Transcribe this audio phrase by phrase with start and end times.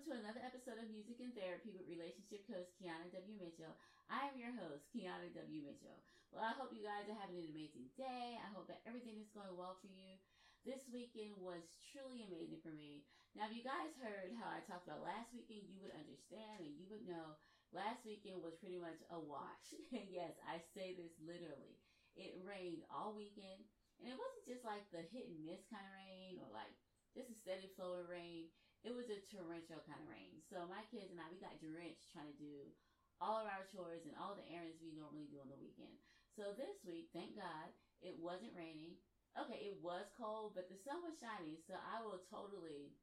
[0.00, 3.36] welcome to another episode of Music and Therapy with relationship coach Kiana W.
[3.36, 3.76] Mitchell.
[4.08, 5.60] I am your host, Kiana W.
[5.60, 6.00] Mitchell.
[6.32, 8.40] Well, I hope you guys are having an amazing day.
[8.40, 10.16] I hope that everything is going well for you.
[10.64, 13.04] This weekend was truly amazing for me.
[13.36, 16.80] Now, if you guys heard how I talked about last weekend, you would understand and
[16.80, 17.36] you would know
[17.76, 19.76] last weekend was pretty much a wash.
[19.92, 21.76] yes, I say this literally.
[22.16, 23.68] It rained all weekend,
[24.00, 26.72] and it wasn't just like the hit and miss kind of rain or like
[27.12, 28.48] just a steady flow of rain.
[28.80, 30.40] It was a torrential kind of rain.
[30.48, 32.72] So my kids and I, we got drenched trying to do
[33.20, 36.00] all of our chores and all the errands we normally do on the weekend.
[36.32, 37.68] So this week, thank God,
[38.00, 38.96] it wasn't raining.
[39.36, 41.60] Okay, it was cold, but the sun was shining.
[41.68, 42.96] So I will totally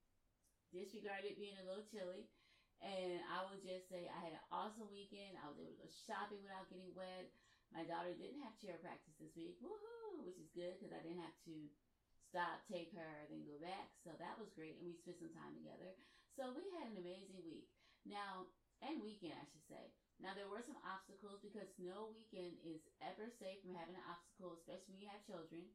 [0.73, 2.25] disregard it being a little chilly.
[2.81, 5.37] And I will just say I had an awesome weekend.
[5.37, 7.29] I was able to go shopping without getting wet.
[7.69, 9.61] My daughter didn't have cheer practice this week.
[9.61, 10.25] Woohoo!
[10.25, 11.55] Which is good because I didn't have to
[12.29, 13.91] stop, take her, then go back.
[14.03, 15.95] So that was great, and we spent some time together.
[16.35, 17.71] So we had an amazing week.
[18.05, 18.47] Now,
[18.85, 19.89] and weekend, I should say.
[20.17, 24.57] Now there were some obstacles because no weekend is ever safe from having an obstacle,
[24.57, 25.65] especially when you have children.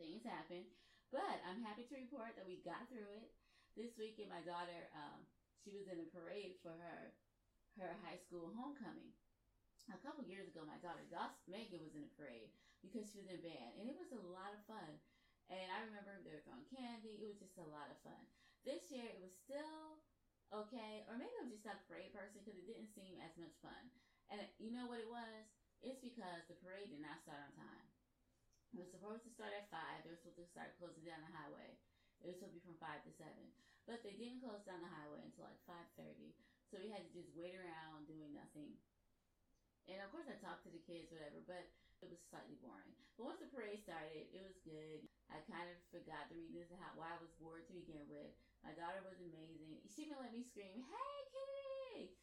[0.00, 0.64] Things happen,
[1.12, 3.36] but I'm happy to report that we got through it.
[3.76, 5.28] This weekend, my daughter, um,
[5.60, 7.12] she was in a parade for her
[7.78, 9.12] her high school homecoming.
[9.92, 11.02] A couple years ago, my daughter,
[11.50, 14.54] Megan, was in a parade because she was in band, and it was a lot
[14.54, 15.00] of fun.
[15.50, 17.18] And I remember they were throwing candy.
[17.18, 18.22] It was just a lot of fun.
[18.62, 19.98] This year it was still
[20.54, 23.54] okay, or maybe I'm just not a parade person because it didn't seem as much
[23.58, 23.90] fun.
[24.30, 25.50] And you know what it was?
[25.82, 27.86] It's because the parade did not start on time.
[28.70, 30.06] It was supposed to start at five.
[30.06, 31.74] They were supposed to start closing down the highway.
[32.22, 33.50] It was supposed to be from five to seven,
[33.88, 36.36] but they didn't close down the highway until like five thirty.
[36.70, 38.78] So we had to just wait around doing nothing.
[39.90, 41.66] And of course, I talked to the kids, whatever, but
[42.00, 42.92] it was slightly boring.
[43.16, 45.04] But once the parade started, it was good.
[45.28, 48.32] I kind of forgot the reasons how why I was bored to begin with.
[48.64, 49.80] My daughter was amazing.
[49.88, 52.16] She even let me scream, "Hey, kitty!"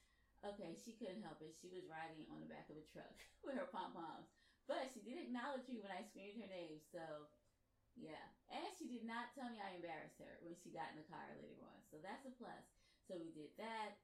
[0.46, 1.54] Okay, she couldn't help it.
[1.58, 4.30] She was riding on the back of a truck with her pom poms,
[4.66, 6.82] but she did acknowledge me when I screamed her name.
[6.94, 7.30] So,
[7.98, 11.10] yeah, and she did not tell me I embarrassed her when she got in the
[11.10, 11.82] car later on.
[11.90, 12.66] So that's a plus.
[13.10, 13.98] So we did that.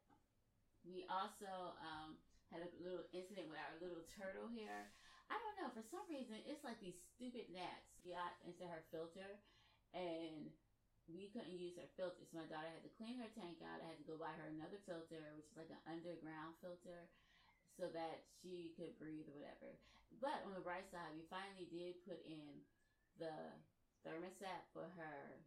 [0.83, 2.17] We also um,
[2.51, 4.91] had a little incident with our little turtle here.
[5.29, 5.69] I don't know.
[5.71, 9.39] For some reason, it's like these stupid gnats got into her filter,
[9.93, 10.51] and
[11.07, 12.23] we couldn't use her filter.
[12.23, 13.83] So my daughter had to clean her tank out.
[13.83, 17.07] I had to go buy her another filter, which is like an underground filter,
[17.75, 19.75] so that she could breathe or whatever.
[20.21, 22.61] But on the bright side, we finally did put in
[23.17, 23.33] the
[24.05, 25.41] thermostat for her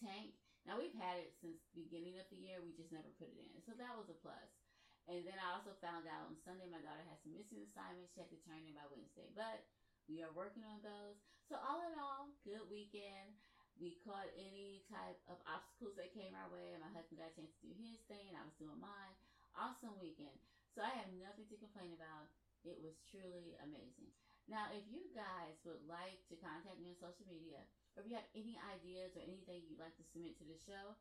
[0.00, 0.34] tank.
[0.66, 2.58] Now we've had it since the beginning of the year.
[2.62, 4.65] We just never put it in, so that was a plus.
[5.06, 8.22] And then I also found out on Sunday my daughter had some missing assignments she
[8.22, 9.30] had to turn in by Wednesday.
[9.38, 9.62] But
[10.10, 11.18] we are working on those.
[11.46, 13.38] So all in all, good weekend.
[13.78, 16.74] We caught any type of obstacles that came our way.
[16.80, 19.14] My husband got a chance to do his thing and I was doing mine.
[19.54, 20.34] Awesome weekend.
[20.74, 22.26] So I have nothing to complain about.
[22.66, 24.10] It was truly amazing.
[24.50, 27.62] Now, if you guys would like to contact me on social media,
[27.94, 30.94] or if you have any ideas or anything you'd like to submit to the show,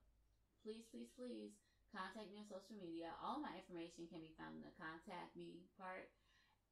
[0.65, 1.53] please, please, please
[1.91, 3.13] contact me on social media.
[3.19, 6.09] All my information can be found in the contact me part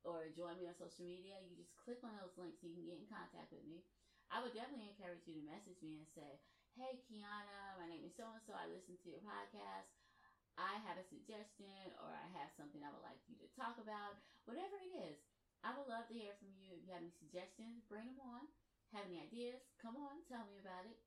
[0.03, 1.39] or join me on social media.
[1.43, 3.83] You just click on those links so you can get in contact with me.
[4.31, 6.41] I would definitely encourage you to message me and say,
[6.73, 8.57] Hey Kiana, my name is so and so.
[8.57, 9.93] I listen to your podcast.
[10.57, 14.17] I have a suggestion or I have something I would like you to talk about.
[14.45, 15.17] Whatever it is,
[15.65, 16.77] I would love to hear from you.
[16.77, 18.45] If you have any suggestions, bring them on.
[18.93, 19.61] Have any ideas?
[19.81, 20.97] Come on, tell me about it.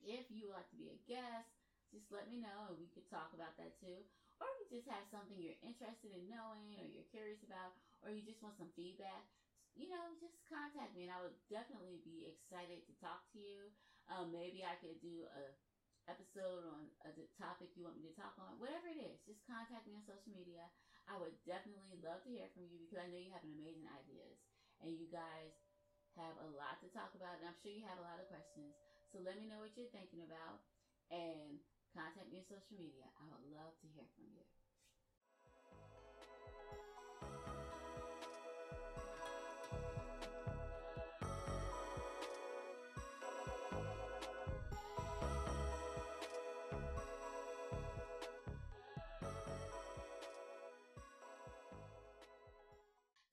[0.00, 1.59] If you would like to be a guest,
[1.90, 4.02] just let me know and we could talk about that too.
[4.40, 8.08] Or if you just have something you're interested in knowing or you're curious about or
[8.10, 9.26] you just want some feedback,
[9.74, 13.70] you know, just contact me and I would definitely be excited to talk to you.
[14.08, 15.52] Um, maybe I could do a
[16.08, 18.58] episode on a topic you want me to talk on.
[18.58, 20.66] Whatever it is, just contact me on social media.
[21.06, 24.36] I would definitely love to hear from you because I know you have amazing ideas
[24.80, 25.52] and you guys
[26.16, 28.74] have a lot to talk about and I'm sure you have a lot of questions.
[29.12, 30.58] So let me know what you're thinking about
[31.10, 31.58] and
[31.90, 33.02] Contact me on social media.
[33.18, 34.46] I would love to hear from you.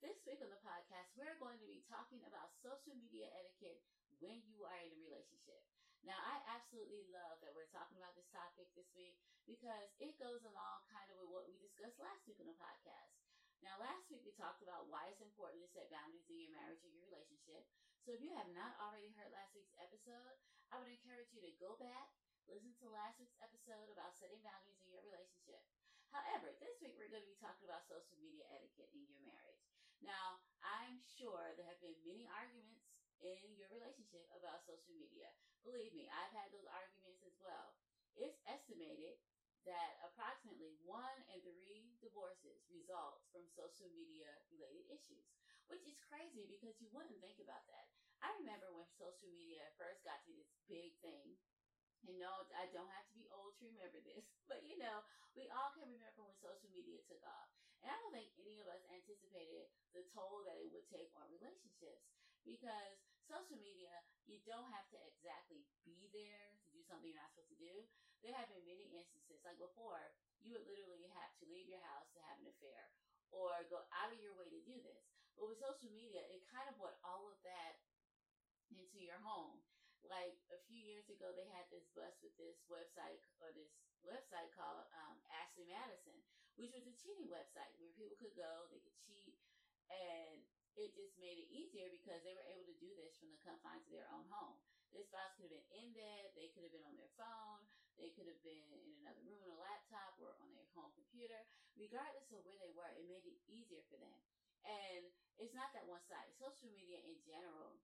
[0.02, 3.86] This week on the podcast, we're going to be talking about social media etiquette
[4.18, 5.62] when you are in a relationship.
[6.06, 9.18] Now, I absolutely love that we're talking about this topic this week
[9.50, 13.18] because it goes along kind of with what we discussed last week on the podcast.
[13.58, 16.78] Now, last week we talked about why it's important to set boundaries in your marriage
[16.86, 17.66] or your relationship.
[18.06, 20.38] So, if you have not already heard last week's episode,
[20.70, 22.14] I would encourage you to go back,
[22.46, 25.66] listen to last week's episode about setting boundaries in your relationship.
[26.14, 29.60] However, this week we're going to be talking about social media etiquette in your marriage.
[30.00, 32.87] Now, I'm sure there have been many arguments
[33.22, 35.30] in your relationship about social media.
[35.66, 37.74] Believe me, I've had those arguments as well.
[38.14, 39.18] It's estimated
[39.66, 45.28] that approximately one in three divorces result from social media related issues,
[45.66, 47.90] which is crazy because you wouldn't think about that.
[48.22, 51.36] I remember when social media first got to this big thing
[52.06, 55.02] and no, I don't have to be old to remember this, but you know,
[55.34, 57.50] we all can remember when social media took off.
[57.82, 61.30] And I don't think any of us anticipated the toll that it would take on
[61.30, 62.17] relationships
[62.48, 62.96] because
[63.28, 63.92] social media,
[64.24, 67.84] you don't have to exactly be there to do something you're not supposed to do.
[68.24, 72.08] There have been many instances, like before, you would literally have to leave your house
[72.16, 72.90] to have an affair
[73.30, 75.04] or go out of your way to do this.
[75.36, 77.78] But with social media, it kind of brought all of that
[78.72, 79.60] into your home
[80.06, 83.70] like a few years ago they had this bus with this website or this
[84.06, 86.16] website called um, Ashley Madison,
[86.54, 89.34] which was a cheating website where people could go, they could cheat,
[89.90, 90.42] and
[90.78, 93.82] it just made it easier because they were able to do this from the confines
[93.90, 94.54] of their own home.
[94.94, 97.66] Their spouse could have been in bed, they could have been on their phone,
[97.98, 101.36] they could have been in another room on a laptop or on their home computer.
[101.74, 104.16] Regardless of where they were, it made it easier for them.
[104.64, 105.10] And
[105.42, 106.30] it's not that one side.
[106.38, 107.78] Social media in general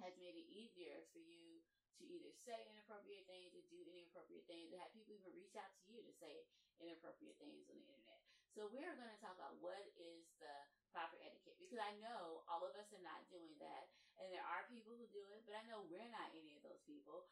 [0.00, 1.60] has made it easier for you
[2.00, 5.70] to either say inappropriate things or do inappropriate things, to have people even reach out
[5.70, 6.46] to you to say
[6.82, 8.18] inappropriate things on the internet.
[8.54, 10.54] So we're going to talk about what is the
[10.92, 13.88] proper etiquette because I know all of us are not doing that,
[14.20, 16.84] and there are people who do it, but I know we're not any of those
[16.84, 17.26] people.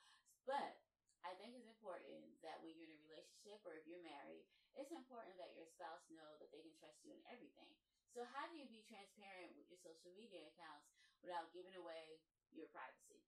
[0.49, 0.81] But
[1.21, 4.91] I think it's important that when you're in a relationship or if you're married, it's
[4.91, 7.69] important that your spouse know that they can trust you in everything.
[8.17, 10.89] So how do you be transparent with your social media accounts
[11.21, 12.21] without giving away
[12.57, 13.21] your privacy.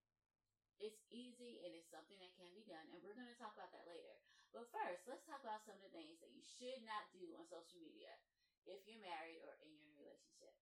[0.83, 3.71] It's easy and it's something that can be done, and we're going to talk about
[3.71, 4.19] that later.
[4.51, 7.47] But first, let's talk about some of the things that you should not do on
[7.49, 8.19] social media
[8.67, 10.55] if you're married or in your relationship.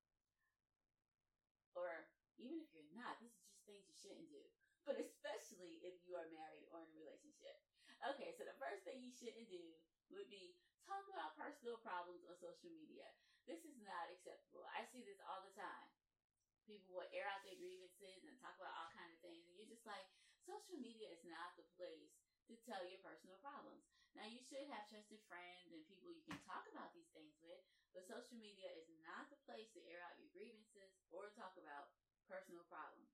[1.77, 2.09] Or
[2.41, 4.45] even if you're not, this is just things you shouldn't do.
[4.89, 7.57] But especially if you are married or in a relationship.
[8.17, 9.77] Okay, so the first thing you shouldn't do
[10.11, 10.57] would be
[10.89, 13.07] talk about personal problems on social media.
[13.45, 14.65] This is not acceptable.
[14.73, 15.89] I see this all the time
[16.71, 19.43] people will air out their grievances and talk about all kinds of things.
[19.51, 20.07] And you're just like,
[20.47, 22.15] social media is not the place
[22.47, 23.83] to tell your personal problems.
[24.15, 27.59] Now you should have trusted friends and people you can talk about these things with,
[27.95, 31.91] but social media is not the place to air out your grievances or talk about
[32.31, 33.11] personal problems.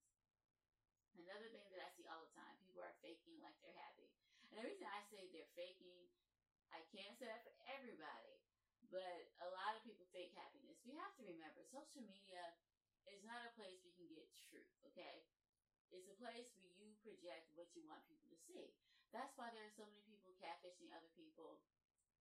[1.16, 4.12] Another thing that I see all the time, people are faking like they're happy.
[4.52, 6.06] And the reason I say they're faking,
[6.70, 8.36] I can't say that for everybody,
[8.92, 10.76] but a lot of people fake happiness.
[10.84, 12.54] We have to remember social media
[13.08, 15.24] is not a place where you can get truth, okay?
[15.90, 18.76] It's a place where you project what you want people to see.
[19.14, 21.62] That's why there are so many people catfishing other people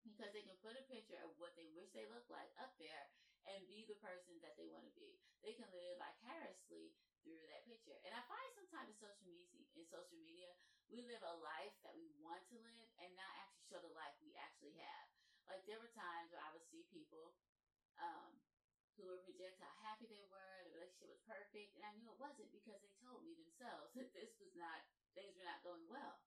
[0.05, 3.09] because they can put a picture of what they wish they look like up there
[3.49, 5.17] and be the person that they want to be.
[5.41, 6.93] They can live vicariously
[7.25, 7.97] through that picture.
[8.05, 10.53] And I find sometimes in social media, in social media,
[10.89, 14.13] we live a life that we want to live and not actually show the life
[14.21, 15.05] we actually have.
[15.49, 17.33] Like there were times where I would see people
[18.01, 18.33] um,
[18.97, 22.21] who would project how happy they were, the relationship was perfect, and I knew it
[22.21, 24.81] wasn't because they told me themselves that this was not,
[25.13, 26.21] things were not going well.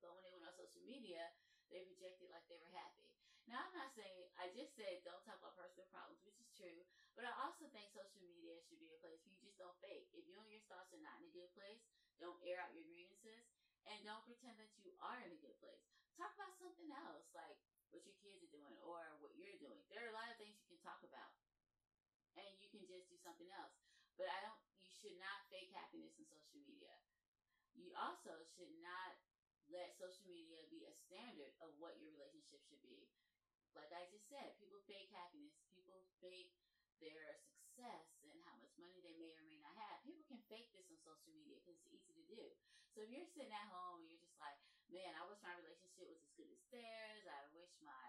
[0.00, 1.32] But when they went on social media,
[1.72, 3.05] they projected like they were happy.
[3.46, 6.82] Now, I'm not saying, I just said don't talk about personal problems, which is true,
[7.14, 10.10] but I also think social media should be a place where you just don't fake.
[10.18, 11.78] If you and your spouse are not in a good place,
[12.18, 13.46] don't air out your grievances,
[13.86, 15.86] and don't pretend that you are in a good place.
[16.18, 17.54] Talk about something else, like
[17.94, 19.78] what your kids are doing or what you're doing.
[19.94, 21.30] There are a lot of things you can talk about
[22.36, 23.72] and you can just do something else.
[24.18, 26.92] But I don't, you should not fake happiness in social media.
[27.76, 29.16] You also should not
[29.68, 33.06] let social media be a standard of what your relationship should be.
[33.76, 36.56] Like I just said, people fake happiness, people fake
[36.98, 40.00] their success and how much money they may or may not have.
[40.00, 42.42] People can fake this on social media because it's easy to do.
[42.96, 44.56] So if you're sitting at home and you're just like,
[44.88, 47.28] man, I wish my relationship was as good as theirs.
[47.28, 48.04] I wish my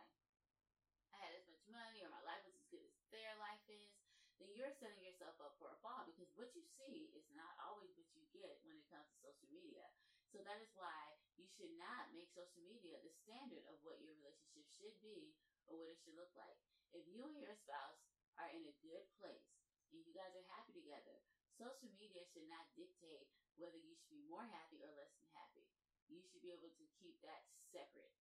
[1.11, 3.91] I had as much money or my life was as good as their life is
[4.37, 7.89] then you're setting yourself up for a fall because what you see is not always
[7.97, 9.81] what you get when it comes to social media.
[10.29, 14.13] So that is why you should not make social media the standard of what your
[14.13, 15.33] relationship should be
[15.67, 16.57] or what it should look like.
[16.95, 17.99] If you and your spouse
[18.39, 19.47] are in a good place
[19.91, 21.19] and you guys are happy together,
[21.59, 23.27] social media should not dictate
[23.59, 25.65] whether you should be more happy or less than happy.
[26.07, 27.43] You should be able to keep that
[27.73, 28.15] separate.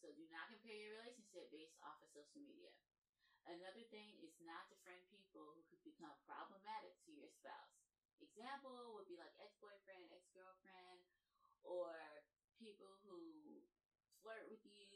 [0.00, 2.72] So do not compare your relationship based off of social media.
[3.46, 7.74] Another thing is not to friend people who could become problematic to your spouse.
[8.22, 11.02] Example would be like ex boyfriend, ex girlfriend,
[11.66, 11.90] or
[12.54, 13.18] people who
[14.22, 14.86] flirt with you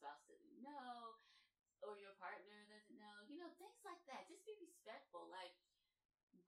[0.00, 1.20] spouse doesn't know
[1.84, 3.16] or your partner doesn't know.
[3.28, 4.28] You know, things like that.
[4.28, 5.28] Just be respectful.
[5.28, 5.52] Like,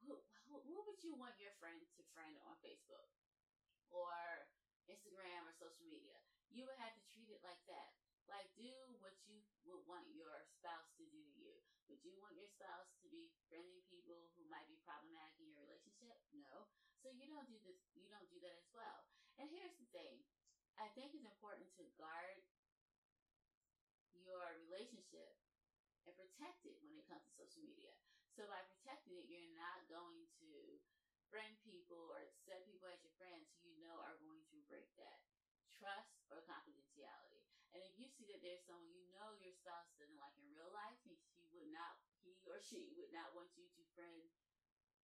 [0.05, 0.17] who,
[0.49, 3.09] who, who would you want your friend to friend on Facebook
[3.93, 4.13] or
[4.89, 6.17] Instagram or social media?
[6.53, 7.97] You would have to treat it like that.
[8.29, 8.71] Like, do
[9.03, 11.53] what you would want your spouse to do to you.
[11.91, 15.61] Would you want your spouse to be friending people who might be problematic in your
[15.67, 16.17] relationship?
[16.31, 16.71] No.
[17.03, 17.83] So you don't do this.
[17.99, 19.11] You don't do that as well.
[19.43, 20.23] And here's the thing:
[20.79, 22.39] I think it's important to guard
[24.15, 25.35] your relationship
[26.07, 27.95] and protect it when it comes to social media.
[28.35, 30.81] So by protecting it, you're not going to
[31.29, 34.89] friend people or set people as your friends who you know are going to break
[35.01, 35.25] that
[35.73, 37.41] trust or confidentiality.
[37.73, 40.69] And if you see that there's someone you know your spouse doesn't like in real
[40.77, 41.17] life, he,
[41.57, 44.29] would not, he or she would not want you to friend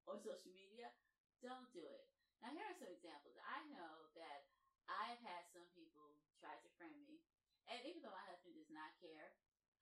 [0.04, 0.92] on social media,
[1.40, 2.04] don't do it.
[2.44, 3.36] Now here are some examples.
[3.40, 4.48] I know that
[4.88, 7.20] I've had some people try to friend me,
[7.68, 9.32] and even though my husband does not care,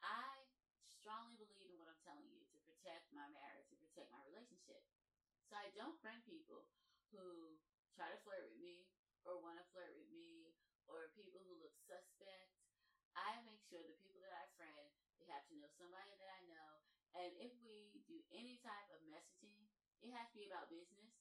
[0.02, 0.45] I
[1.06, 4.82] strongly believe in what I'm telling you to protect my marriage, to protect my relationship.
[5.46, 6.66] So I don't friend people
[7.14, 7.54] who
[7.94, 8.90] try to flirt with me
[9.22, 10.50] or want to flirt with me
[10.90, 12.50] or people who look suspect.
[13.14, 14.90] I make sure the people that I friend,
[15.22, 16.82] they have to know somebody that I know.
[17.14, 19.62] And if we do any type of messaging,
[20.02, 21.14] it has to be about business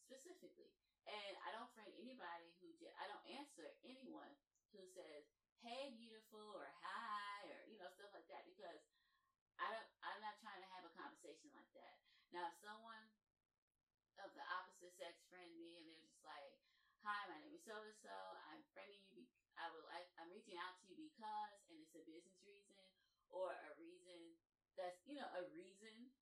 [0.00, 0.72] specifically.
[1.04, 4.32] And I don't friend anybody who just, I don't answer anyone
[4.72, 5.28] who says,
[5.60, 8.80] hey, beautiful, or hi, or, you know, stuff like that, because
[9.58, 11.96] I don't, I'm not trying to have a conversation like that.
[12.32, 13.08] Now, if someone
[14.20, 16.56] of the opposite sex friend me and they're just like,
[17.04, 18.12] hi, my name is so and so.
[18.48, 19.12] I'm friending you.
[19.16, 20.08] Be- I would like.
[20.20, 22.84] I'm reaching out to you because, and it's a business reason
[23.32, 24.36] or a reason
[24.76, 26.12] that's you know a reason.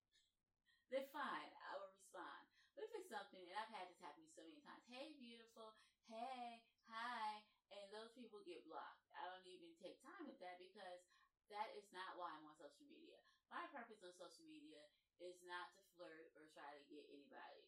[0.92, 2.44] Then fine, I will respond.
[2.76, 4.84] But if it's something, and I've had this happen so many times.
[4.84, 5.72] Hey, beautiful.
[6.04, 7.40] Hey, hi,
[7.72, 9.00] and those people get blocked.
[9.16, 11.00] I don't even take time with that because
[11.48, 13.23] that is not why I'm on social media.
[13.52, 14.80] My purpose on social media
[15.20, 17.64] is not to flirt or try to get anybody.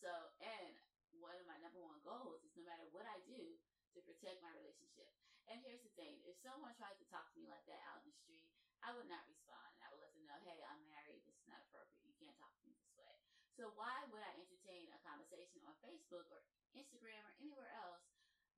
[0.00, 0.10] So,
[0.42, 0.74] and
[1.22, 3.56] one of my number one goals is no matter what I do
[3.94, 5.10] to protect my relationship.
[5.46, 8.08] And here's the thing if someone tried to talk to me like that out in
[8.08, 8.48] the street,
[8.80, 9.72] I would not respond.
[9.80, 11.24] I would let them know, hey, I'm married.
[11.24, 12.04] This is not appropriate.
[12.04, 13.16] You can't talk to me this way.
[13.56, 16.42] So, why would I entertain a conversation on Facebook or
[16.74, 18.02] Instagram or anywhere else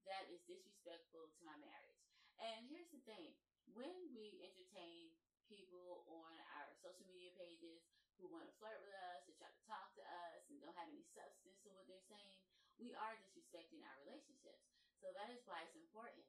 [0.08, 2.00] that is disrespectful to my marriage?
[2.40, 3.34] And here's the thing
[3.74, 5.12] when we entertain
[5.46, 7.82] people on our social media pages
[8.18, 10.88] who want to flirt with us, to try to talk to us, and don't have
[10.88, 12.40] any substance to what they're saying,
[12.80, 14.64] we are disrespecting our relationships.
[15.00, 16.24] So that is why it's important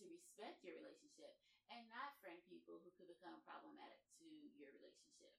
[0.00, 1.36] to respect your relationship
[1.68, 5.32] and not friend people who could become problematic to your relationship.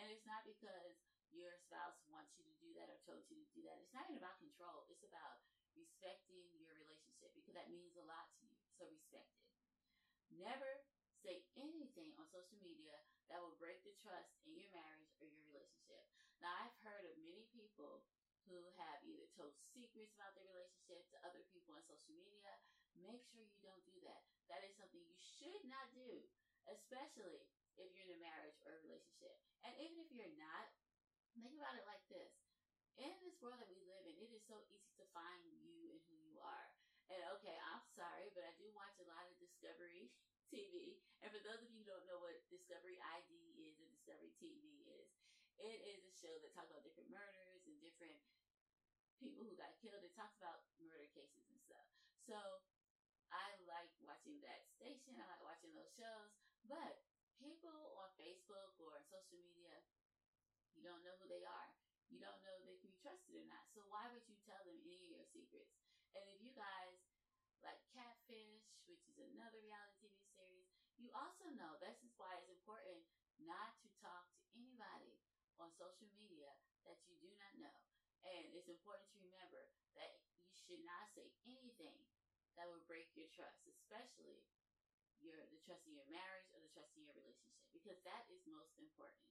[0.00, 0.96] And it's not because
[1.34, 3.76] your spouse wants you to do that or told you to do that.
[3.82, 4.86] It's not even about control.
[4.88, 8.56] It's about respecting your relationship because that means a lot to you.
[8.78, 9.44] So respect it.
[10.34, 10.82] Never
[11.24, 12.92] say anything on social media
[13.32, 16.04] that will break the trust in your marriage or your relationship.
[16.44, 18.04] Now, I've heard of many people
[18.44, 22.52] who have either told secrets about their relationship to other people on social media.
[23.00, 24.20] Make sure you don't do that.
[24.52, 26.28] That is something you should not do,
[26.68, 27.48] especially
[27.80, 29.40] if you're in a marriage or a relationship.
[29.64, 30.68] And even if you're not,
[31.32, 32.28] think about it like this.
[33.00, 35.98] In this world that we live in, it is so easy to find you and
[36.06, 36.68] who you are.
[37.10, 40.12] And okay, I'm sorry, but I do watch a lot of Discovery
[40.48, 41.00] TV.
[41.24, 43.30] And for those of you who don't know what Discovery ID
[43.64, 45.08] is or Discovery TV is,
[45.56, 48.18] it is a show that talks about different murders and different
[49.16, 50.02] people who got killed.
[50.04, 51.86] It talks about murder cases and stuff.
[52.26, 52.36] So
[53.32, 55.16] I like watching that station.
[55.16, 56.28] I like watching those shows.
[56.66, 57.00] But
[57.38, 59.80] people on Facebook or social media,
[60.74, 61.70] you don't know who they are.
[62.12, 63.64] You don't know if they can be trusted or not.
[63.72, 65.72] So why would you tell them any of your secrets?
[66.12, 67.00] And if you guys
[67.64, 70.03] like Catfish, which is another reality.
[70.98, 73.02] You also know this is why it's important
[73.42, 75.18] not to talk to anybody
[75.58, 76.50] on social media
[76.86, 77.76] that you do not know.
[78.24, 80.16] And it's important to remember that
[80.48, 81.98] you should not say anything
[82.56, 84.46] that will break your trust, especially
[85.20, 88.40] your the trust in your marriage or the trust in your relationship, because that is
[88.48, 89.24] most important.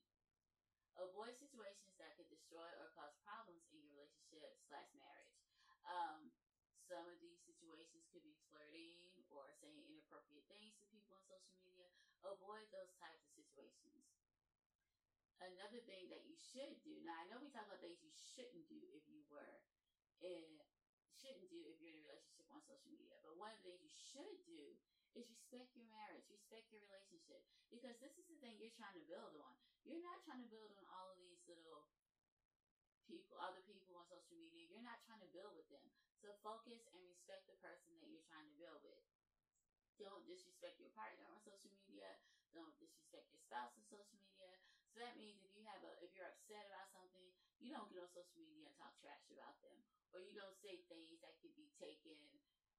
[1.00, 5.34] Avoid situations that could destroy or cause problems in your relationship slash marriage.
[5.90, 6.30] Um,
[6.86, 9.03] some of these situations could be flirting
[10.14, 11.90] inappropriate things to people on social media.
[12.22, 14.06] Avoid those types of situations.
[15.42, 17.02] Another thing that you should do.
[17.02, 19.58] Now I know we talk about things you shouldn't do if you were
[20.22, 20.62] in
[21.18, 23.18] shouldn't do if you're in a relationship on social media.
[23.26, 24.78] But one of the things you should do
[25.18, 27.42] is respect your marriage, respect your relationship.
[27.74, 29.56] Because this is the thing you're trying to build on.
[29.82, 31.90] You're not trying to build on all of these little
[33.10, 34.68] people, other people on social media.
[34.70, 35.88] You're not trying to build with them.
[36.20, 39.13] So focus and respect the person that you're trying to build with.
[39.98, 42.18] Don't disrespect your partner on social media.
[42.54, 44.54] Don't disrespect your spouse on social media.
[44.94, 47.98] So that means if you have a if you're upset about something, you don't get
[48.02, 49.82] on social media and talk trash about them.
[50.14, 52.18] Or you don't say things that could be taken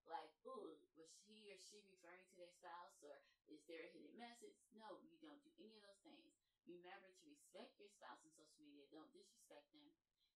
[0.06, 3.18] like, ooh, was he or she referring to their spouse or
[3.49, 4.61] is there a hidden message?
[4.76, 6.37] No, you don't do any of those things.
[6.68, 8.85] Remember to respect your spouse on social media.
[8.92, 9.88] Don't disrespect them.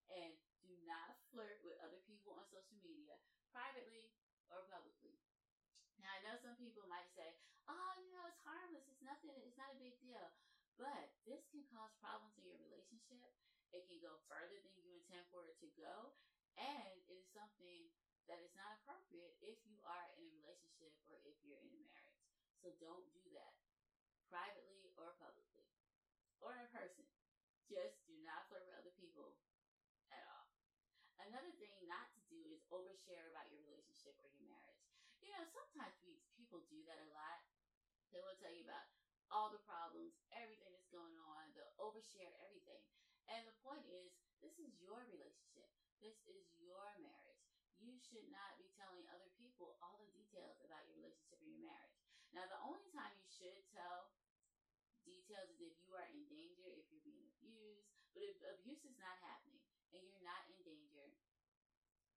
[0.09, 0.33] And
[0.65, 3.21] do not flirt with other people on social media,
[3.53, 4.09] privately
[4.49, 5.28] or publicly.
[5.99, 7.35] Now, I know some people might say,
[7.67, 8.87] oh, you know, it's harmless.
[8.87, 9.35] It's nothing.
[9.43, 10.27] It's not a big deal.
[10.79, 13.35] But this can cause problems in your relationship.
[13.75, 16.15] It can go further than you intend for it to go.
[16.55, 17.91] And it is something
[18.31, 21.83] that is not appropriate if you are in a relationship or if you're in a
[21.83, 22.23] marriage.
[22.63, 23.57] So don't do that
[24.29, 25.67] privately or publicly
[26.45, 27.09] or in person.
[27.67, 29.35] Just do not flirt with other people
[30.13, 30.49] at all.
[31.25, 34.78] Another thing not to do is overshare about your relationship or your marriage.
[35.29, 37.45] You know, sometimes we, people do that a lot.
[38.17, 38.89] They will tell you about
[39.29, 42.81] all the problems, everything that's going on, they'll overshare everything.
[43.29, 44.09] And the point is,
[44.41, 45.69] this is your relationship.
[46.01, 47.45] This is your marriage.
[47.77, 51.61] You should not be telling other people all the details about your relationship or your
[51.61, 52.01] marriage.
[52.33, 54.09] Now, the only time you should tell
[55.05, 57.85] details is if you are in danger, if you're being abused.
[58.17, 59.61] But if abuse is not happening
[59.93, 61.13] and you're not in danger,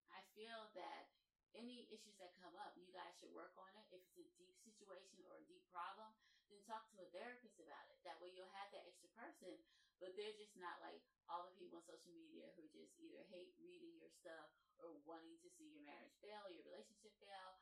[0.08, 1.12] I feel that
[1.56, 3.84] any issues that come up, you guys should work on it.
[3.92, 6.08] If it's a deep situation or a deep problem,
[6.48, 7.96] then talk to a therapist about it.
[8.04, 9.56] That way you'll have that extra person,
[10.00, 13.56] but they're just not like all the people on social media who just either hate
[13.60, 17.60] reading your stuff or wanting to see your marriage fail, your relationship fail.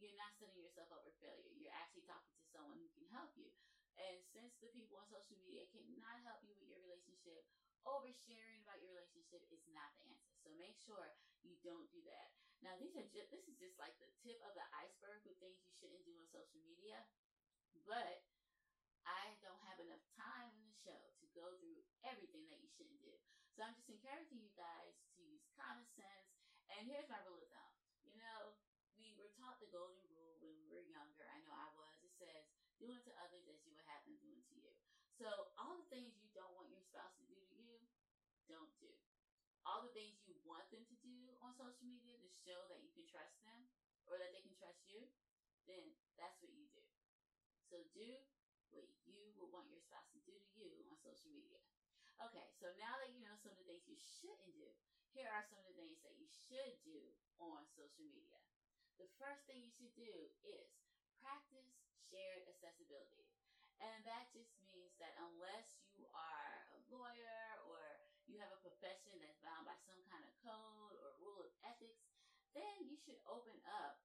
[0.00, 1.52] You're not setting yourself up for failure.
[1.54, 3.52] You're actually talking to someone who can help you.
[4.00, 7.44] And since the people on social media cannot help you with your relationship,
[7.86, 10.34] oversharing about your relationship is not the answer.
[10.42, 11.12] So make sure
[11.44, 12.32] you don't do that.
[12.62, 15.58] Now, these are just this is just like the tip of the iceberg with things
[15.66, 17.02] you shouldn't do on social media.
[17.82, 18.22] But
[19.02, 23.02] I don't have enough time in the show to go through everything that you shouldn't
[23.02, 23.14] do.
[23.58, 26.30] So I'm just encouraging you guys to use common sense.
[26.70, 27.74] And here's my rule of thumb.
[28.06, 28.54] You know,
[28.94, 31.26] we were taught the golden rule when we were younger.
[31.26, 31.98] I know I was.
[32.06, 32.46] It says
[32.78, 34.70] do unto others as you would have them do unto you.
[35.18, 35.26] So
[35.58, 37.78] all the things you don't want your spouse to do to you,
[38.46, 38.90] don't do.
[39.62, 41.14] All the things you want them to do
[41.52, 43.68] on social media to show that you can trust them
[44.08, 45.04] or that they can trust you,
[45.68, 45.84] then
[46.16, 46.80] that's what you do.
[47.68, 48.08] So do
[48.72, 51.60] what you would want your spouse to do to you on social media.
[52.24, 54.64] Okay, so now that you know some of the things you shouldn't do,
[55.12, 58.40] here are some of the things that you should do on social media.
[58.96, 60.72] The first thing you should do is
[61.20, 61.68] practice
[62.08, 63.28] shared accessibility.
[63.76, 67.82] And that just means that unless you are a lawyer or
[68.30, 72.06] you have a profession that's bound by some kind of code or rule of ethics,
[72.56, 74.00] then you should open up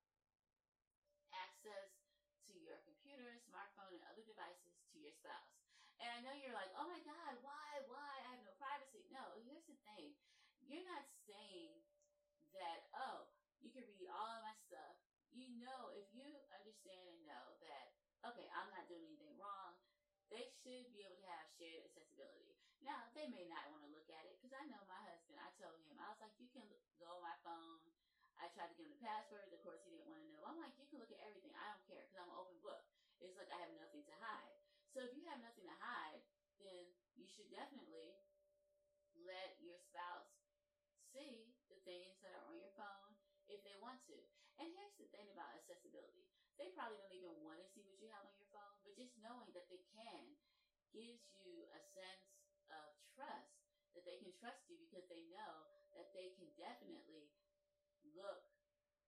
[1.36, 1.92] access
[2.48, 5.52] to your computer, smartphone, and other devices to your spouse.
[6.00, 8.14] And I know you're like, oh my God, why, why?
[8.24, 9.04] I have no privacy.
[9.10, 10.14] No, here's the thing.
[10.64, 11.82] You're not saying
[12.54, 13.28] that, oh,
[13.60, 14.98] you can read all of my stuff
[15.38, 17.94] you know, if you understand and know that,
[18.34, 19.78] okay, I'm not doing anything wrong,
[20.34, 22.58] they should be able to have shared accessibility.
[22.82, 25.54] Now, they may not want to look at it because I know my husband, I
[25.62, 26.66] told him, I was like, you can
[26.98, 27.77] go on my phone.
[28.58, 29.54] Tried to give him the password.
[29.54, 30.42] Of course, he didn't want to know.
[30.42, 31.54] I'm like, you can look at everything.
[31.54, 32.82] I don't care because I'm an open book.
[33.22, 34.58] It's like I have nothing to hide.
[34.98, 36.26] So if you have nothing to hide,
[36.58, 38.18] then you should definitely
[39.14, 40.42] let your spouse
[41.14, 43.14] see the things that are on your phone
[43.46, 44.18] if they want to.
[44.58, 46.26] And here's the thing about accessibility
[46.58, 49.14] they probably don't even want to see what you have on your phone, but just
[49.22, 50.34] knowing that they can
[50.90, 52.26] gives you a sense
[52.74, 53.54] of trust
[53.94, 57.30] that they can trust you because they know that they can definitely
[58.18, 58.44] look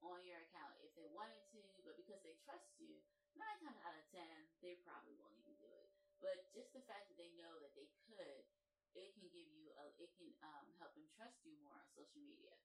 [0.05, 3.01] on your account if they wanted to, but because they trust you,
[3.35, 5.89] nine times out of ten, they probably won't even do it.
[6.23, 8.43] But just the fact that they know that they could,
[8.95, 12.21] it can give you a, it can um, help them trust you more on social
[12.21, 12.55] media.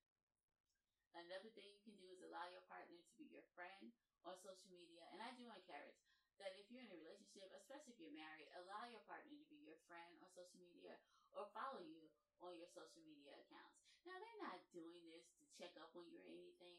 [1.14, 3.94] Another thing you can do is allow your partner to be your friend
[4.26, 5.07] on social media.
[5.14, 6.02] And I do encourage
[6.42, 9.62] that if you're in a relationship, especially if you're married, allow your partner to be
[9.62, 10.98] your friend on social media
[11.30, 12.11] or follow you
[12.42, 13.78] on your social media accounts.
[14.02, 16.78] Now, they're not doing this to check up on you or anything,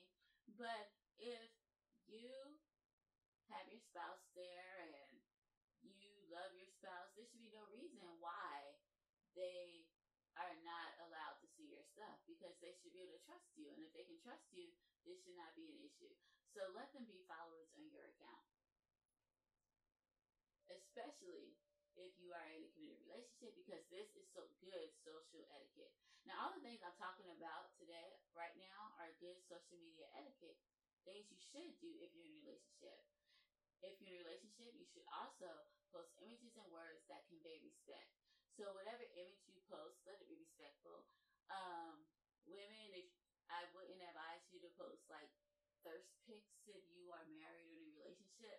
[0.59, 1.51] but if
[2.05, 2.29] you
[3.49, 5.09] have your spouse there and
[5.85, 8.75] you love your spouse, there should be no reason why
[9.37, 9.85] they
[10.35, 13.71] are not allowed to see your stuff because they should be able to trust you.
[13.71, 14.67] And if they can trust you,
[15.07, 16.11] this should not be an issue.
[16.51, 18.43] So let them be followers on your account.
[20.67, 21.55] Especially
[21.95, 25.95] if you are in a committed relationship because this is so good social etiquette.
[26.27, 30.59] Now, all the things I'm talking about today, right now, are good social media etiquette.
[31.07, 32.99] Things you should do if you're in a relationship.
[33.83, 38.09] if you're in a relationship, you should also post images and words that convey respect.
[38.57, 41.05] So whatever image you post, let it be respectful.
[41.51, 42.07] Um,
[42.47, 43.05] women, if
[43.51, 45.29] I wouldn't advise you to post like
[45.85, 48.57] thirst pics if you are married or in a relationship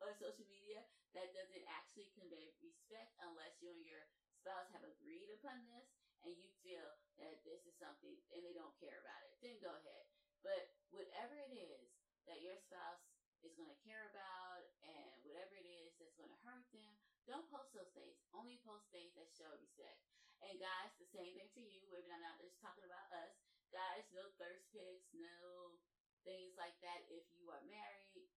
[0.00, 0.84] on social media.
[1.14, 4.04] That doesn't actually convey respect unless you and your
[4.40, 5.88] spouse have agreed upon this
[6.24, 6.95] and you feel
[7.26, 9.34] that this is something and they don't care about it.
[9.42, 10.06] Then go ahead.
[10.46, 11.90] But whatever it is
[12.30, 13.02] that your spouse
[13.42, 16.92] is going to care about and whatever it is that's going to hurt them,
[17.26, 18.14] don't post those things.
[18.30, 19.98] Only post things that show respect.
[20.46, 21.82] And guys, the same thing for you.
[21.90, 23.34] Maybe I'm not just talking about us.
[23.74, 25.74] Guys, no thirst pics, no
[26.22, 28.30] things like that if you are married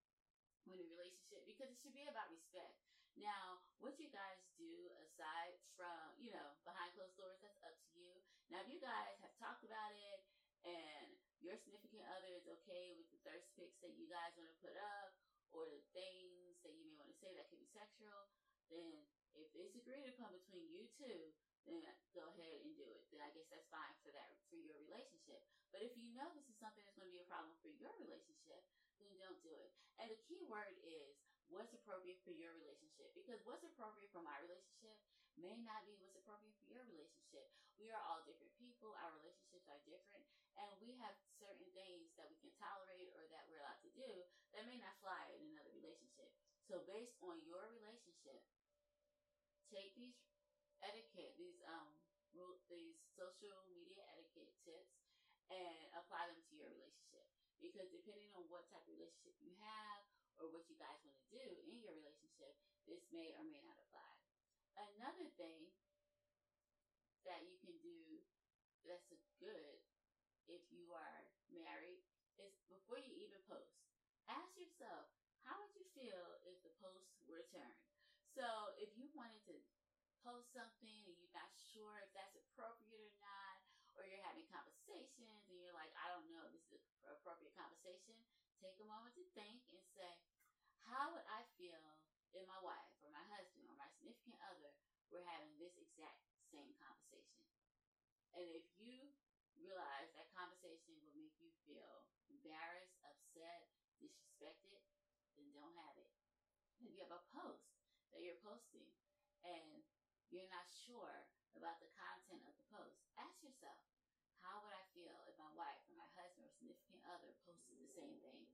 [0.70, 2.78] in a relationship because it should be about respect.
[3.18, 4.70] Now, what you guys do
[5.02, 7.79] aside from, you know, behind closed doors, that's up.
[8.50, 10.26] Now, if you guys have talked about it
[10.66, 14.58] and your significant other is okay with the thirst pics that you guys want to
[14.58, 15.14] put up
[15.54, 18.30] or the things that you may want to say that could be sexual,
[18.74, 19.06] then
[19.38, 21.30] if it's agreed upon between you two,
[21.70, 21.86] then
[22.18, 23.06] go ahead and do it.
[23.14, 25.46] Then I guess that's fine for that for your relationship.
[25.70, 27.94] But if you know this is something that's going to be a problem for your
[28.02, 28.66] relationship,
[28.98, 29.70] then don't do it.
[30.02, 31.14] And the key word is
[31.54, 33.14] what's appropriate for your relationship.
[33.14, 34.98] Because what's appropriate for my relationship
[35.38, 37.46] may not be what's appropriate for your relationship.
[37.80, 40.28] We are all different people, our relationships are different,
[40.60, 44.12] and we have certain things that we can tolerate or that we're allowed to do
[44.52, 46.28] that may not fly in another relationship.
[46.68, 48.44] So based on your relationship,
[49.72, 50.20] take these
[50.84, 51.96] etiquette, these um
[52.70, 54.94] these social media etiquette tips
[55.50, 57.26] and apply them to your relationship.
[57.58, 60.06] Because depending on what type of relationship you have
[60.38, 62.54] or what you guys want to do in your relationship,
[62.86, 64.14] this may or may not apply.
[64.78, 65.68] Another thing
[67.28, 67.59] that you
[67.90, 68.22] do
[68.86, 69.10] that's
[69.42, 69.78] good
[70.46, 72.02] if you are married
[72.38, 73.74] is before you even post,
[74.30, 75.10] ask yourself,
[75.46, 77.82] how would you feel if the post were turned?
[78.38, 78.46] So
[78.78, 79.58] if you wanted to
[80.22, 83.58] post something and you're not sure if that's appropriate or not,
[83.98, 87.58] or you're having conversations and you're like, I don't know, if this is an appropriate
[87.58, 88.16] conversation,
[88.62, 90.14] take a moment to think and say,
[90.88, 91.84] how would I feel
[92.34, 94.70] if my wife or my husband or my significant other
[95.10, 96.22] were having this exact
[96.54, 97.46] same conversation.
[98.38, 99.10] And if you
[99.58, 104.86] realize that conversation will make you feel embarrassed, upset, disrespected,
[105.34, 106.14] then don't have it.
[106.78, 107.74] If you have a post
[108.14, 108.86] that you're posting
[109.42, 109.82] and
[110.30, 111.26] you're not sure
[111.58, 113.82] about the content of the post, ask yourself,
[114.46, 117.90] how would I feel if my wife or my husband or significant other posted the
[117.98, 118.46] same thing?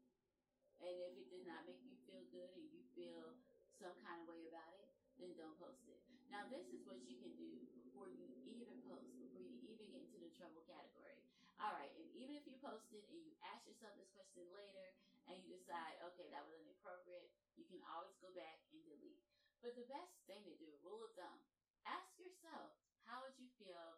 [0.79, 3.36] And if it did not make you feel good and you feel
[3.75, 4.88] some kind of way about it,
[5.19, 5.99] then don't post it.
[6.31, 10.03] Now, this is what you can do before you even post, before you even get
[10.03, 11.14] into the trouble category.
[11.55, 14.91] All right, and even if you post it and you ask yourself this question later
[15.31, 19.23] and you decide, okay, that was inappropriate, you can always go back and delete.
[19.63, 21.39] But the best thing to do, rule of thumb,
[21.87, 22.75] ask yourself,
[23.07, 23.97] how would you feel?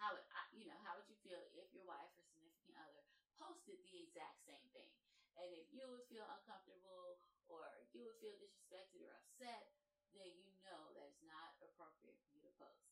[0.00, 0.76] How would I, you know?
[0.80, 3.04] How would you feel if your wife or significant other
[3.36, 4.90] posted the exact same thing?
[5.36, 9.68] And if you would feel uncomfortable or you would feel disrespected or upset,
[10.16, 12.88] then you know that it's not appropriate for you to post.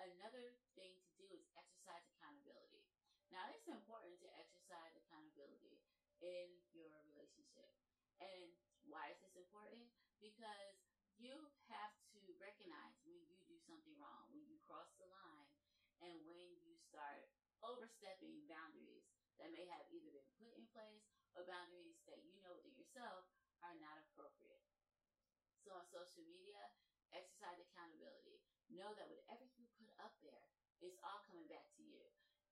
[0.00, 2.84] Another thing to do is exercise accountability.
[3.30, 5.78] Now, it's important to exercise accountability
[6.18, 7.70] in your relationship.
[8.18, 8.50] And
[8.90, 9.86] why is this important?
[10.18, 10.74] Because
[11.14, 11.38] you
[11.70, 15.46] have to recognize when you do something wrong, when you cross the line,
[16.02, 17.30] and when you start
[17.62, 19.06] overstepping boundaries
[19.38, 23.28] that may have either been put in place or boundaries that you know within yourself
[23.62, 24.64] are not appropriate.
[25.62, 26.58] So on social media,
[27.12, 28.40] exercise accountability.
[28.72, 30.48] Know that whatever you put up there,
[30.80, 32.00] it's all coming back to you.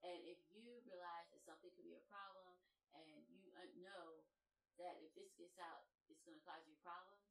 [0.07, 2.55] And if you realize that something could be a problem
[2.95, 4.23] and you uh, know
[4.79, 7.27] that if this gets out, it's going to cause you problems,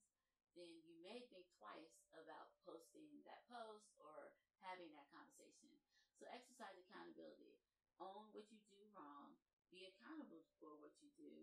[0.58, 5.72] then you may think twice about posting that post or having that conversation.
[6.20, 7.56] So exercise accountability.
[8.04, 9.38] Own what you do wrong.
[9.72, 11.34] Be accountable for what you do.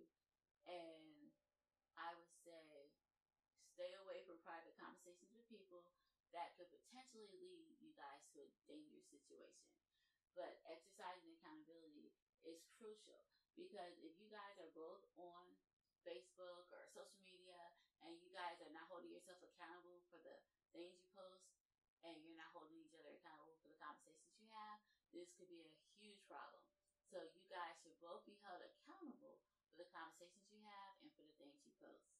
[0.68, 1.30] And
[1.96, 2.90] I would say
[3.74, 5.87] stay away from private conversations with people
[6.34, 9.84] that could potentially lead you guys to a dangerous situation.
[10.35, 12.11] But exercising accountability
[12.42, 13.23] is crucial
[13.55, 15.47] because if you guys are both on
[16.03, 17.59] Facebook or social media
[18.05, 20.37] and you guys are not holding yourself accountable for the
[20.75, 21.49] things you post
[22.05, 24.77] and you're not holding each other accountable for the conversations you have,
[25.16, 26.61] this could be a huge problem.
[27.09, 29.40] So you guys should both be held accountable
[29.73, 32.11] for the conversations you have and for the things you post.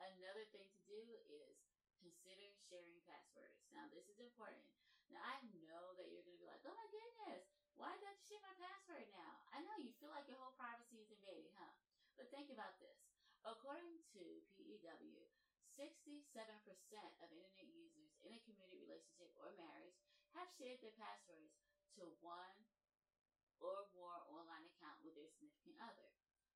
[0.00, 1.54] Another thing to do is
[2.00, 3.60] consider sharing passwords.
[3.70, 4.64] Now, this is important.
[5.12, 5.36] Now, I
[5.68, 7.44] know that you're to be like, oh my goodness,
[7.76, 9.44] why did you share my password now?
[9.52, 11.72] I know you feel like your whole privacy is invaded, huh?
[12.16, 12.96] But think about this.
[13.44, 14.22] According to
[14.56, 15.20] PEW,
[15.76, 16.08] 67%
[17.24, 19.96] of internet users in a committed relationship or marriage
[20.36, 21.52] have shared their passwords
[21.96, 22.56] to one
[23.60, 26.08] or more online account with their significant other.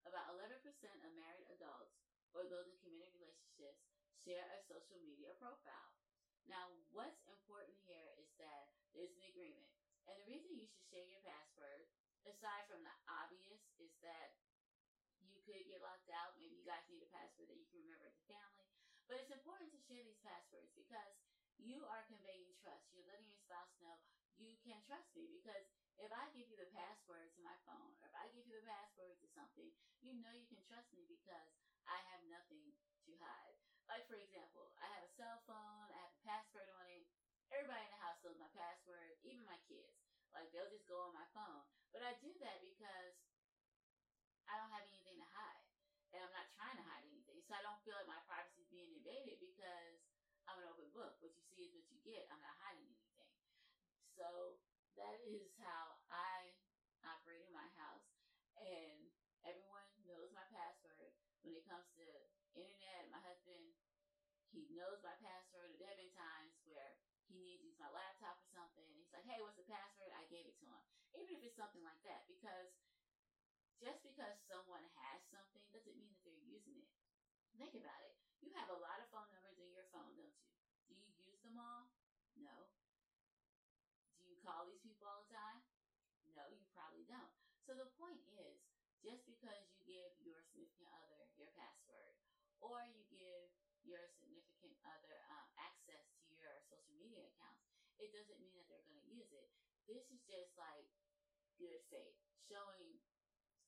[0.09, 0.63] About 11%
[1.03, 1.97] of married adults
[2.33, 3.83] or those in committed relationships
[4.23, 5.93] share a social media profile.
[6.47, 9.71] Now, what's important here that there's an agreement.
[10.07, 11.87] And the reason you should share your password,
[12.25, 14.39] aside from the obvious, is that
[15.21, 16.39] you could get locked out.
[16.39, 18.71] Maybe you guys need a password that you can remember as a family.
[19.07, 21.15] But it's important to share these passwords because
[21.59, 22.91] you are conveying trust.
[22.91, 23.97] You're letting your spouse know
[24.37, 25.65] you can trust me because
[25.97, 28.69] if I give you the password to my phone, or if I give you the
[28.69, 29.73] password to something,
[30.05, 31.49] you know you can trust me because
[31.89, 32.77] I have nothing
[33.09, 33.57] to hide.
[33.89, 37.09] Like, for example, I have a cell phone, I have a password on it.
[37.49, 37.87] Everybody
[38.27, 39.95] knows my password, even my kids.
[40.35, 41.63] Like, they'll just go on my phone.
[41.95, 43.15] But I do that because
[44.51, 45.63] I don't have anything to hide.
[46.11, 47.39] And I'm not trying to hide anything.
[47.47, 50.03] So I don't feel like my privacy is being invaded because
[50.51, 51.23] I'm an open book.
[51.23, 52.27] What you see is what you get.
[52.35, 53.31] I'm not hiding anything.
[54.19, 54.59] So
[54.99, 56.51] that is how I
[57.07, 58.11] operate in my house.
[58.59, 59.07] And
[59.47, 61.15] everyone knows my password.
[61.47, 62.07] When it comes to
[62.59, 63.71] internet, my husband,
[64.51, 65.79] he knows my password.
[65.79, 66.36] Been times where
[67.31, 68.85] he needs to use my laptop or something.
[68.87, 70.13] And he's like, hey, what's the password?
[70.15, 70.83] I gave it to him.
[71.17, 72.27] Even if it's something like that.
[72.31, 72.71] Because
[73.83, 76.89] just because someone has something doesn't mean that they're using it.
[77.57, 78.17] Think about it.
[78.41, 80.49] You have a lot of phone numbers in your phone, don't you?
[80.89, 81.89] Do you use them all?
[82.37, 82.69] No
[84.21, 85.65] Do you call these people all the time?
[86.37, 87.33] No, you probably don't.
[87.65, 88.61] So the point is,
[89.01, 92.17] just because you give your significant other your password,
[92.61, 93.49] or you give
[93.85, 98.85] your significant other um, access to your social media accounts, it doesn't mean that they're
[98.85, 99.49] going to use it.
[99.89, 100.89] This is just like
[101.57, 102.17] good faith,
[102.49, 103.01] showing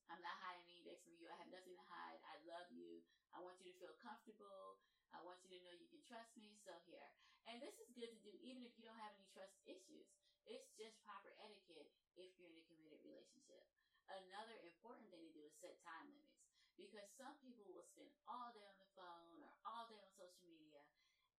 [0.09, 1.29] I'm not hiding anything from you.
[1.29, 2.21] I have nothing to hide.
[2.25, 3.05] I love you.
[3.37, 4.81] I want you to feel comfortable.
[5.13, 6.57] I want you to know you can trust me.
[6.65, 7.13] So here.
[7.49, 10.09] And this is good to do even if you don't have any trust issues.
[10.49, 13.69] It's just proper etiquette if you're in a committed relationship.
[14.09, 16.41] Another important thing to do is set time limits
[16.81, 20.49] because some people will spend all day on the phone or all day on social
[20.49, 20.81] media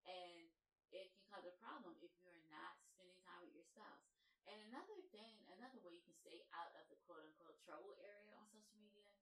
[0.06, 0.46] and
[0.94, 2.34] it can cause a problem if you're
[4.48, 8.34] And another thing, another way you can stay out of the quote unquote trouble area
[8.34, 9.12] on social media,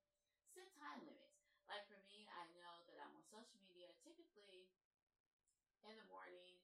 [0.54, 1.36] set time limits.
[1.68, 4.70] Like for me, I know that I'm on social media typically
[5.86, 6.58] in the morning,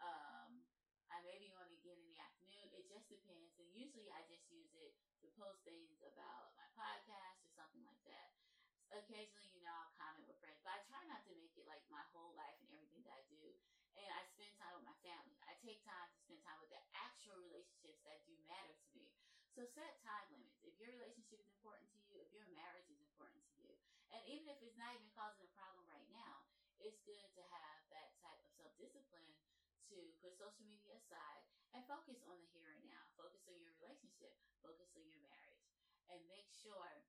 [0.00, 0.62] um,
[1.10, 2.70] I may be on again in the afternoon.
[2.70, 3.50] It just depends.
[3.58, 7.98] And usually I just use it to post things about my podcast or something like
[8.06, 8.30] that.
[8.90, 11.82] Occasionally, you know, I'll comment with friends, but I try not to make it like
[11.90, 13.54] my whole life and everything that I do.
[13.98, 15.38] And I spend time with my family.
[15.46, 19.10] I take time to spend time with the actual relationships that do matter to me.
[19.60, 20.56] So set time limits.
[20.64, 23.76] If your relationship is important to you, if your marriage is important to you,
[24.08, 26.48] and even if it's not even causing a problem right now,
[26.80, 29.36] it's good to have that type of self discipline
[29.92, 31.44] to put social media aside
[31.76, 33.04] and focus on the here and now.
[33.20, 34.32] Focus on your relationship,
[34.64, 35.68] focus on your marriage,
[36.08, 37.04] and make sure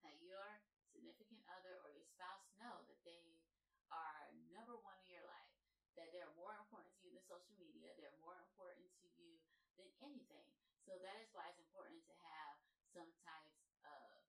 [0.00, 3.44] that your significant other or your spouse know that they
[3.92, 5.52] are number one in your life,
[6.00, 9.36] that they're more important to you than social media, they're more important to you
[9.76, 10.48] than anything.
[10.88, 12.56] So that is why it's important to have
[12.96, 14.24] some types of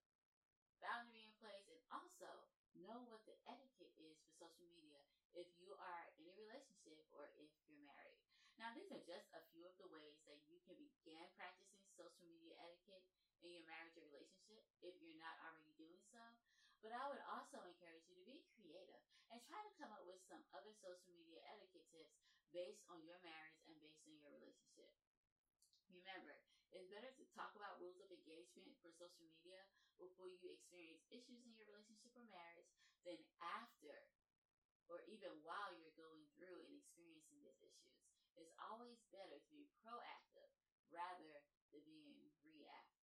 [0.84, 2.28] boundary in place and also
[2.84, 5.00] know what the etiquette is for social media
[5.32, 8.20] if you are in a relationship or if you're married.
[8.60, 12.28] Now, these are just a few of the ways that you can begin practicing social
[12.28, 13.08] media etiquette
[13.40, 16.20] in your marriage or relationship if you're not already doing so.
[16.84, 19.00] But I would also encourage you to be creative
[19.32, 22.20] and try to come up with some other social media etiquette tips
[22.52, 24.59] based on your marriage and based on your relationship.
[26.70, 29.58] It's better to talk about rules of engagement for social media
[29.98, 32.70] before you experience issues in your relationship or marriage
[33.02, 34.06] than after
[34.86, 37.98] or even while you're going through and experiencing these issues.
[38.38, 40.50] It's always better to be proactive
[40.94, 41.42] rather
[41.74, 42.94] than being react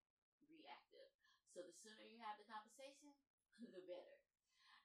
[0.47, 1.11] reactive.
[1.51, 3.11] So the sooner you have the conversation,
[3.59, 4.15] the better.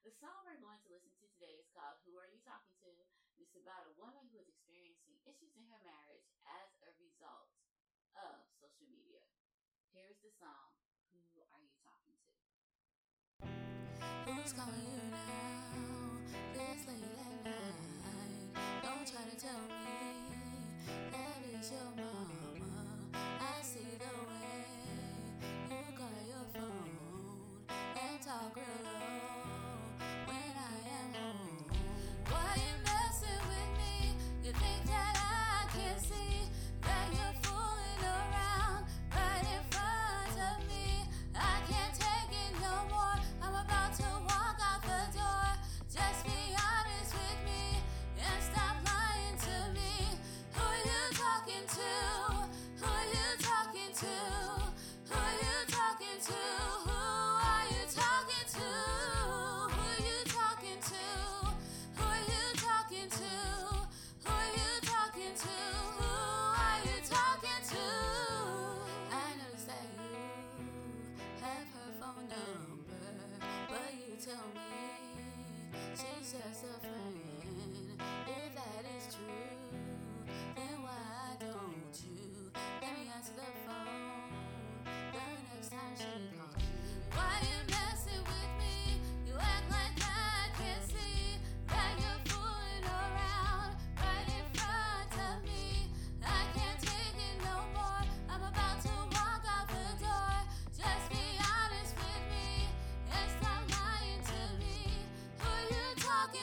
[0.03, 2.91] The song we're going to listen to today is called Who Are You Talking To?
[3.39, 7.62] It's about a woman who is experiencing issues in her marriage as a result
[8.17, 9.23] of social media.
[9.93, 10.73] Here's the song
[11.13, 11.21] Who
[11.53, 12.37] Are You Talking To?
[14.29, 15.93] Who's calling you now?
[16.55, 18.83] this late at night.
[18.83, 20.01] Don't try to tell me
[21.13, 23.17] that is your mama.
[23.17, 24.65] I see the way
[25.71, 29.12] you call your phone and talk real low
[76.45, 76.92] She's just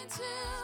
[0.10, 0.59] to?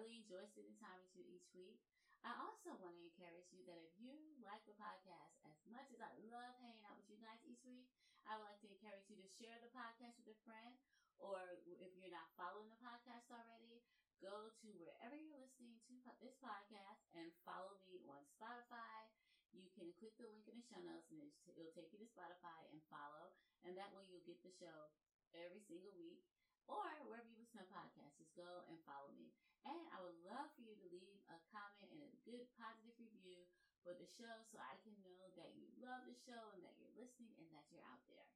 [0.00, 1.76] Really enjoy spending time with you each week.
[2.24, 6.00] I also want to encourage you that if you like the podcast as much as
[6.00, 7.84] I love hanging out with you guys each week,
[8.24, 10.72] I would like to encourage you to share the podcast with a friend.
[11.20, 11.36] Or
[11.68, 13.84] if you're not following the podcast already,
[14.24, 19.04] go to wherever you're listening to this podcast and follow me on Spotify.
[19.52, 21.28] You can click the link in the show notes and
[21.60, 23.36] it'll take you to Spotify and follow.
[23.68, 24.88] And that way you'll get the show
[25.36, 26.24] every single week
[26.64, 28.16] or wherever you listen to podcasts.
[28.16, 29.28] Just go and follow me.
[29.68, 33.44] And I would love for you to leave a comment and a good positive review
[33.84, 36.96] for the show so I can know that you love the show and that you're
[36.96, 38.28] listening and that you're out there.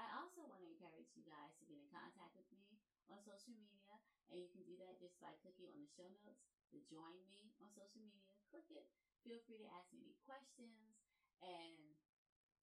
[0.00, 2.80] I also want to encourage you guys to get in contact with me
[3.12, 4.00] on social media,
[4.32, 7.52] and you can do that just by clicking on the show notes to join me
[7.60, 8.32] on social media.
[8.48, 8.88] Click it.
[9.20, 10.96] Feel free to ask me any questions
[11.44, 11.76] and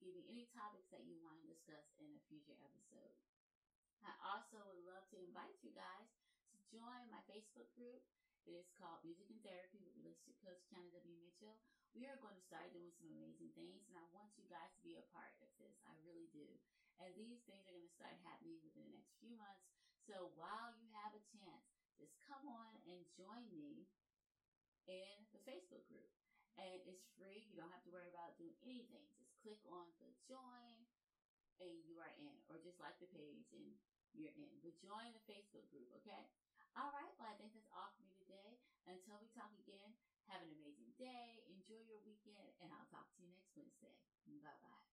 [0.01, 3.13] give me any topics that you want to discuss in a future episode.
[4.01, 6.07] I also would love to invite you guys
[6.69, 8.01] join my Facebook group.
[8.45, 11.17] It is called Music and Therapy with Relationship Coach Kiana W.
[11.17, 11.57] Mitchell.
[11.97, 14.81] We are going to start doing some amazing things, and I want you guys to
[14.85, 15.73] be a part of this.
[15.89, 16.45] I really do.
[17.01, 19.65] And these things are going to start happening within the next few months.
[20.05, 21.65] So while you have a chance,
[21.97, 23.89] just come on and join me
[24.85, 26.13] in the Facebook group.
[26.61, 27.49] And it's free.
[27.49, 29.09] You don't have to worry about doing anything.
[29.17, 30.75] Just click on the join
[31.57, 32.35] and you are in.
[32.51, 33.73] Or just like the page and
[34.13, 34.53] you're in.
[34.61, 36.29] But join the Facebook group, okay?
[36.77, 38.57] All right, well, I think that's all for me today.
[38.85, 39.93] Until we talk again,
[40.29, 43.95] have an amazing day, enjoy your weekend, and I'll talk to you next Wednesday.
[44.43, 44.88] Bye bye.